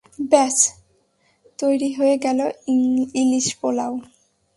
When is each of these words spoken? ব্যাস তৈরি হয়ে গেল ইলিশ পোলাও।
ব্যাস 0.31 0.55
তৈরি 1.59 1.89
হয়ে 1.93 2.15
গেল 2.17 2.39
ইলিশ 3.21 3.47
পোলাও। 3.61 3.93